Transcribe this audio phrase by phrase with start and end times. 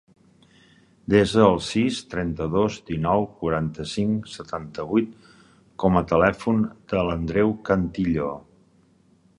[1.13, 5.13] Desa el sis, trenta-dos, dinou, quaranta-cinc, setanta-vuit
[5.85, 8.33] com a telèfon de l'Andreu Cantillo.